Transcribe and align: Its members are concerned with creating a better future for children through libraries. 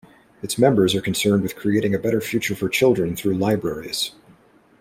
Its 0.41 0.57
members 0.57 0.95
are 0.95 0.99
concerned 1.01 1.43
with 1.43 1.55
creating 1.55 1.93
a 1.93 1.99
better 1.99 2.19
future 2.19 2.55
for 2.55 2.67
children 2.67 3.15
through 3.15 3.37
libraries. 3.37 4.13